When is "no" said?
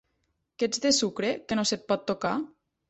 1.61-1.69